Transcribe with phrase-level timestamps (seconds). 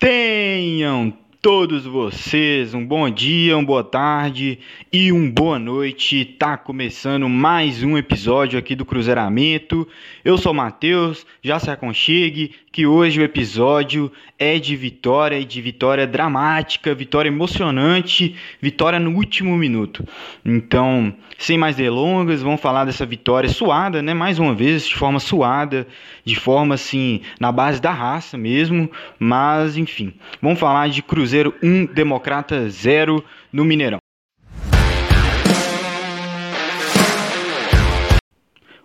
[0.00, 4.58] Tenham todos vocês um bom dia, uma boa tarde
[4.92, 6.22] e uma boa noite.
[6.22, 9.88] Tá começando mais um episódio aqui do Cruzeiramento.
[10.22, 15.62] Eu sou Matheus, já se aconchegue que hoje o episódio é de vitória e de
[15.62, 20.06] vitória dramática, vitória emocionante, vitória no último minuto.
[20.44, 24.12] Então, sem mais delongas, vamos falar dessa vitória suada, né?
[24.12, 25.86] Mais uma vez, de forma suada,
[26.24, 30.12] de forma assim, na base da raça mesmo, mas enfim.
[30.40, 31.29] Vamos falar de Cruzeiro
[31.62, 33.98] 1, Democrata 0 no Mineirão.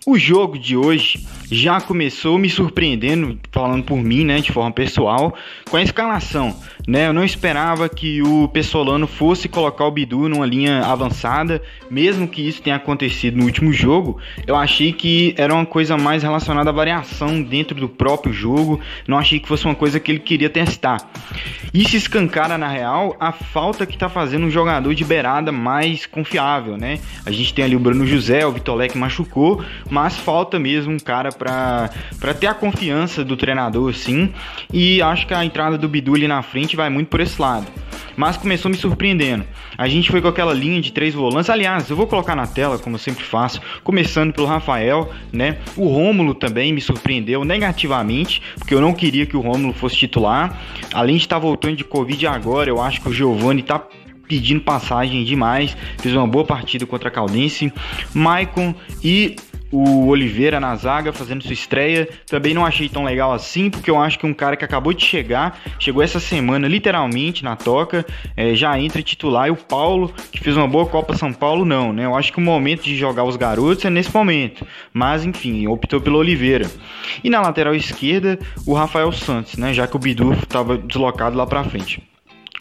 [0.07, 5.35] O jogo de hoje já começou me surpreendendo, falando por mim, né, de forma pessoal,
[5.69, 6.55] com a escalação,
[6.87, 7.07] né?
[7.07, 12.47] Eu não esperava que o Pessolano fosse colocar o Bidu numa linha avançada, mesmo que
[12.47, 14.17] isso tenha acontecido no último jogo.
[14.45, 19.17] Eu achei que era uma coisa mais relacionada à variação dentro do próprio jogo, não
[19.17, 20.97] achei que fosse uma coisa que ele queria testar.
[21.73, 26.05] E se escancara na real a falta que tá fazendo um jogador de beirada mais
[26.05, 26.99] confiável, né?
[27.25, 31.31] A gente tem ali o Bruno José, o Vitolec machucou, mas falta mesmo um cara
[31.37, 34.33] para ter a confiança do treinador, sim.
[34.71, 37.67] E acho que a entrada do Bidu ali na frente vai muito por esse lado.
[38.17, 39.45] Mas começou me surpreendendo.
[39.77, 41.49] A gente foi com aquela linha de três volantes.
[41.49, 45.57] Aliás, eu vou colocar na tela, como eu sempre faço, começando pelo Rafael, né?
[45.75, 50.57] O Rômulo também me surpreendeu negativamente, porque eu não queria que o Rômulo fosse titular.
[50.93, 53.85] Além de estar voltando de Covid agora, eu acho que o Giovani tá
[54.29, 55.75] pedindo passagem demais.
[55.97, 57.71] Fez uma boa partida contra a Caldense.
[58.13, 59.35] Maicon e
[59.75, 62.07] o Oliveira na zaga fazendo sua estreia.
[62.27, 65.03] Também não achei tão legal assim, porque eu acho que um cara que acabou de
[65.03, 68.05] chegar, chegou essa semana literalmente na toca,
[68.37, 69.47] é, já entra titular.
[69.47, 72.05] E o Paulo, que fez uma boa Copa São Paulo, não, né?
[72.05, 74.65] Eu acho que o momento de jogar os garotos é nesse momento.
[74.93, 76.69] Mas enfim, optou pelo Oliveira.
[77.23, 79.73] E na lateral esquerda, o Rafael Santos, né?
[79.73, 82.01] Já que o Bidu estava deslocado lá para frente.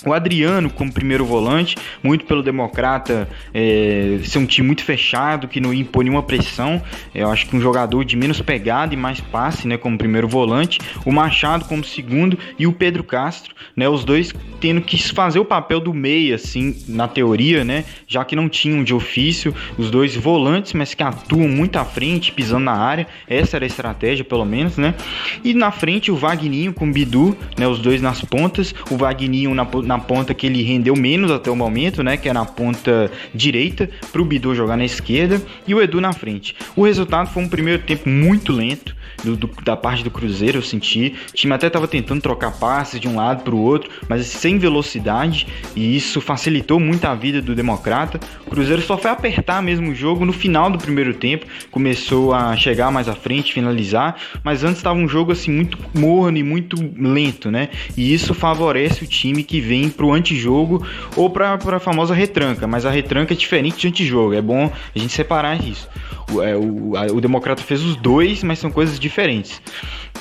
[0.05, 5.60] O Adriano como primeiro volante, muito pelo Democrata é, ser um time muito fechado, que
[5.60, 6.82] não impõe nenhuma pressão.
[7.15, 10.78] Eu acho que um jogador de menos pegada e mais passe, né, como primeiro volante.
[11.04, 15.44] O Machado como segundo e o Pedro Castro, né, os dois tendo que fazer o
[15.44, 20.14] papel do meia, assim, na teoria, né, já que não tinham de ofício os dois
[20.16, 23.06] volantes, mas que atuam muito à frente, pisando na área.
[23.28, 24.94] Essa era a estratégia, pelo menos, né.
[25.43, 28.75] E na frente o Vagninho com o Bidu, né, os dois nas pontas.
[28.91, 32.16] O Vagninho na, na na ponta que ele rendeu menos até o momento, né?
[32.16, 36.12] Que é na ponta direita, para o Bidu jogar na esquerda e o Edu na
[36.12, 36.56] frente.
[36.75, 40.62] O resultado foi um primeiro tempo muito lento do, do, da parte do Cruzeiro, eu
[40.62, 41.15] senti.
[41.31, 44.59] O time até estava tentando trocar passes de um lado para o outro, mas sem
[44.59, 45.47] velocidade,
[45.77, 48.19] e isso facilitou muito a vida do Democrata.
[48.47, 52.56] O Cruzeiro só foi apertar mesmo o jogo no final do primeiro tempo, começou a
[52.56, 56.76] chegar mais à frente, finalizar, mas antes estava um jogo assim muito morno e muito
[56.99, 57.69] lento, né?
[57.97, 60.87] E isso favorece o time que vem para o antijogo
[61.17, 64.99] ou para a famosa retranca, mas a retranca é diferente de antijogo, é bom a
[64.99, 65.89] gente separar isso.
[66.33, 69.61] O, é, o, a, o Democrata fez os dois, mas são coisas diferentes.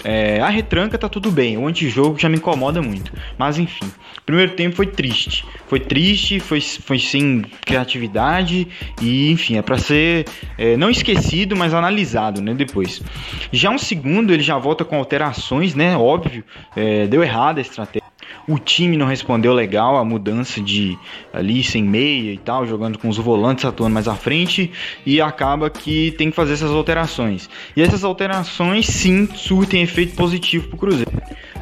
[0.03, 3.13] É, a retranca tá tudo bem, o antijogo já me incomoda muito.
[3.37, 3.89] Mas enfim,
[4.25, 5.45] primeiro tempo foi triste.
[5.67, 8.67] Foi triste, foi, foi sem criatividade
[9.01, 10.25] e enfim, é para ser
[10.57, 13.01] é, não esquecido, mas analisado, né, depois.
[13.51, 16.43] Já um segundo, ele já volta com alterações, né, óbvio,
[16.75, 18.02] é, deu errado a estratégia.
[18.47, 20.97] O time não respondeu legal a mudança de
[21.31, 24.71] ali sem meia e tal, jogando com os volantes atuando mais à frente
[25.05, 27.49] e acaba que tem que fazer essas alterações.
[27.75, 31.11] E essas alterações sim surtem efeito positivo para o Cruzeiro.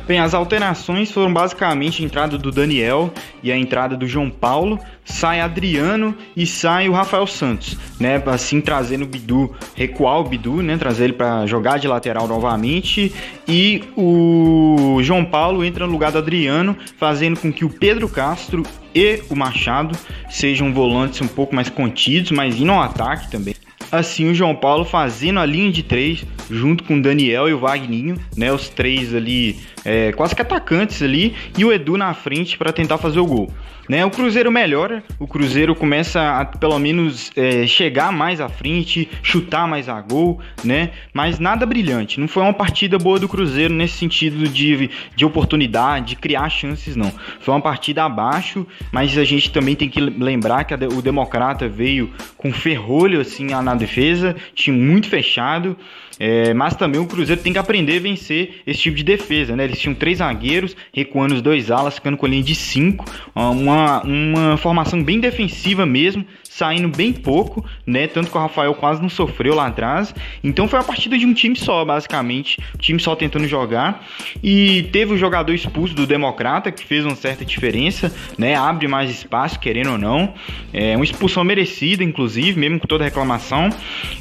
[0.07, 4.79] Bem, as alterações foram basicamente a entrada do Daniel e a entrada do João Paulo,
[5.05, 8.21] sai Adriano e sai o Rafael Santos, né?
[8.25, 10.77] Assim trazendo o Bidu, recuar o Bidu, né?
[10.77, 13.13] Trazer ele para jogar de lateral novamente
[13.47, 18.63] e o João Paulo entra no lugar do Adriano, fazendo com que o Pedro Castro
[18.93, 19.97] e o Machado
[20.29, 23.55] sejam volantes um pouco mais contidos, mas indo ao ataque também.
[23.91, 27.59] Assim, o João Paulo fazendo a linha de três, junto com o Daniel e o
[27.59, 28.51] Vagninho, né?
[28.51, 32.97] Os três ali, é, quase que atacantes ali, e o Edu na frente para tentar
[32.97, 33.51] fazer o gol.
[33.91, 34.05] Né?
[34.05, 39.67] O Cruzeiro melhora, o Cruzeiro começa a pelo menos é, chegar mais à frente, chutar
[39.67, 40.91] mais a gol, né?
[41.13, 42.17] Mas nada brilhante.
[42.17, 46.95] Não foi uma partida boa do Cruzeiro nesse sentido de, de oportunidade, de criar chances,
[46.95, 47.11] não.
[47.41, 51.67] Foi uma partida abaixo, mas a gente também tem que lembrar que a, o Democrata
[51.67, 55.75] veio com ferrolho assim na defesa, time muito fechado.
[56.23, 59.63] É, mas também o Cruzeiro tem que aprender a vencer esse tipo de defesa, né?
[59.63, 64.03] Eles tinham três zagueiros, recuando os dois alas, ficando com a linha de cinco, uma,
[64.03, 68.07] uma formação bem defensiva mesmo, saindo bem pouco, né?
[68.07, 70.13] Tanto que o Rafael quase não sofreu lá atrás.
[70.43, 72.59] Então foi a partida de um time só, basicamente.
[72.75, 74.05] O time só tentando jogar.
[74.43, 78.55] E teve o jogador expulso do Democrata, que fez uma certa diferença, né?
[78.55, 80.33] Abre mais espaço, querendo ou não.
[80.73, 83.69] É uma expulsão merecida, inclusive, mesmo com toda reclamação.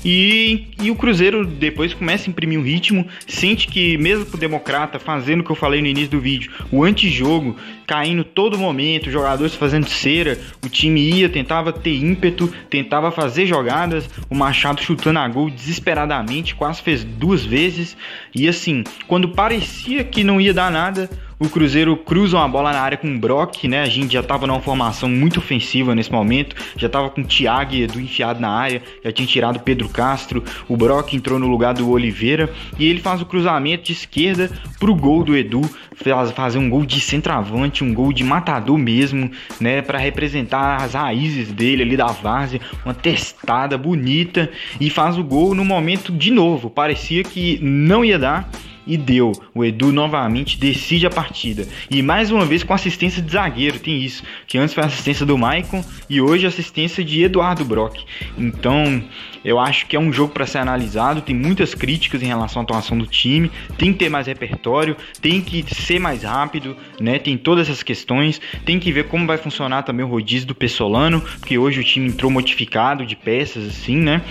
[0.04, 4.40] E, e o Cruzeiro depois começa a imprimir um ritmo, sente que, mesmo com o
[4.40, 7.56] Democrata fazendo o que eu falei no início do vídeo, o antijogo
[7.90, 12.19] caindo todo momento, jogadores fazendo cera, o time ia, tentava ter ímpeto,
[12.69, 17.96] tentava fazer jogadas, o Machado chutando a gol desesperadamente, quase fez duas vezes,
[18.34, 21.08] e assim, quando parecia que não ia dar nada,
[21.40, 23.81] o Cruzeiro cruza uma bola na área com o Brock, né?
[23.81, 27.75] A gente já tava numa formação muito ofensiva nesse momento, já tava com o Thiago
[27.75, 31.48] e Edu enfiado na área, já tinha tirado o Pedro Castro, o Brock entrou no
[31.48, 32.52] lugar do Oliveira.
[32.78, 35.62] E ele faz o cruzamento de esquerda pro gol do Edu,
[35.94, 39.81] faz, fazer um gol de centroavante, um gol de matador mesmo, né?
[39.81, 44.50] Para representar as raízes dele ali da várzea, uma testada bonita.
[44.78, 48.46] E faz o gol no momento de novo, parecia que não ia dar
[48.86, 49.32] e deu.
[49.54, 51.66] O Edu novamente decide a partida.
[51.90, 54.22] E mais uma vez com assistência de zagueiro, tem isso.
[54.46, 58.04] Que antes foi assistência do Maicon e hoje assistência de Eduardo Brock.
[58.36, 59.02] Então,
[59.44, 61.22] eu acho que é um jogo para ser analisado.
[61.22, 63.50] Tem muitas críticas em relação à atuação do time.
[63.78, 67.18] Tem que ter mais repertório, tem que ser mais rápido, né?
[67.18, 68.40] Tem todas essas questões.
[68.64, 72.08] Tem que ver como vai funcionar também o rodízio do Pessolano, porque hoje o time
[72.08, 74.22] entrou modificado de peças, assim, né?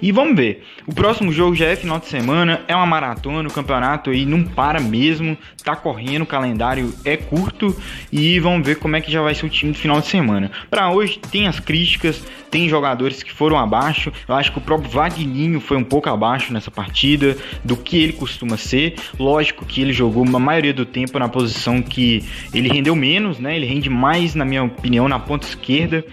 [0.00, 0.64] E vamos ver.
[0.86, 4.44] O próximo jogo já é final de semana, é uma maratona, o campeonato aí não
[4.44, 7.76] para mesmo, tá correndo, o calendário é curto
[8.12, 10.50] e vamos ver como é que já vai ser o time do final de semana.
[10.70, 14.12] Para hoje tem as críticas, tem jogadores que foram abaixo.
[14.26, 18.12] Eu acho que o próprio Vagninho foi um pouco abaixo nessa partida do que ele
[18.12, 18.94] costuma ser.
[19.18, 23.56] Lógico que ele jogou a maioria do tempo na posição que ele rendeu menos, né?
[23.56, 26.04] Ele rende mais, na minha opinião, na ponta esquerda.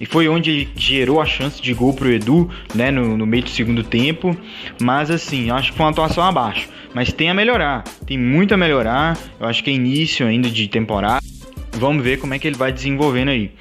[0.00, 2.90] E foi onde ele gerou a chance de gol pro Edu, né?
[2.90, 4.36] No, no meio do segundo tempo.
[4.80, 6.68] Mas assim, eu acho que foi uma atuação abaixo.
[6.94, 9.16] Mas tem a melhorar, tem muito a melhorar.
[9.38, 11.22] Eu acho que é início ainda de temporada.
[11.72, 13.52] Vamos ver como é que ele vai desenvolvendo aí.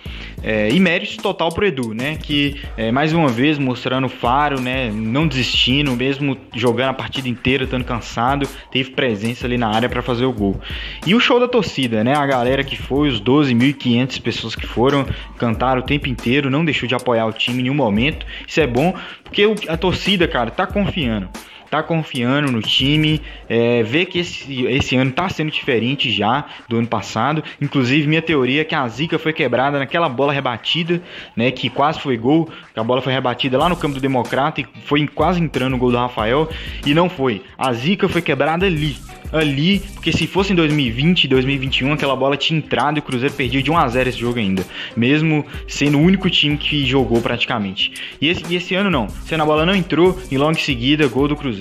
[0.44, 2.16] É, e mérito total pro Edu, né?
[2.16, 4.92] Que é, mais uma vez mostrando faro, né?
[4.92, 10.02] Não desistindo, mesmo jogando a partida inteira, estando cansado, teve presença ali na área para
[10.02, 10.60] fazer o gol.
[11.06, 12.16] E o show da torcida, né?
[12.16, 15.06] A galera que foi, os 12.500 pessoas que foram,
[15.38, 18.26] cantaram o tempo inteiro, não deixou de apoiar o time em nenhum momento.
[18.48, 21.30] Isso é bom, porque a torcida, cara, tá confiando
[21.70, 26.78] tá confiando no time, é, vê que esse, esse ano tá sendo diferente já do
[26.78, 27.44] ano passado.
[27.62, 31.02] Inclusive, minha teoria é que a zica foi quebrada naquela bola rebatida,
[31.36, 31.52] né?
[31.52, 32.50] Que quase foi gol.
[32.76, 35.92] A bola foi rebatida lá no campo do Democrata e foi quase entrando o gol
[35.92, 36.50] do Rafael.
[36.86, 37.42] E não foi.
[37.58, 38.96] A zica foi quebrada ali
[39.32, 43.62] ali, porque se fosse em 2020, 2021, aquela bola tinha entrado e o Cruzeiro perdia
[43.62, 44.66] de 1 a 0 esse jogo ainda,
[44.96, 47.92] mesmo sendo o único time que jogou praticamente.
[48.22, 51.08] E esse, e esse ano não, sendo a bola não entrou e logo em seguida
[51.08, 51.57] gol do Cruzeiro.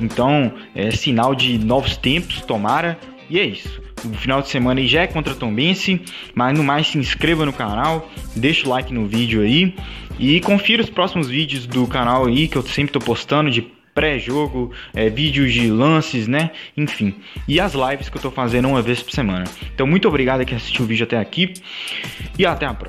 [0.00, 2.98] Então, é sinal de novos tempos, tomara,
[3.28, 3.80] e é isso.
[4.04, 6.00] O final de semana já é contra Tombense,
[6.34, 9.74] mas no mais se inscreva no canal, deixa o like no vídeo aí
[10.18, 13.62] e confira os próximos vídeos do canal aí que eu sempre tô postando de
[13.96, 16.50] pré-jogo, é, vídeos de lances, né?
[16.76, 17.14] Enfim.
[17.48, 19.44] E as lives que eu tô fazendo uma vez por semana.
[19.74, 21.54] Então, muito obrigado a quem assistiu o vídeo até aqui
[22.38, 22.84] e até a próxima.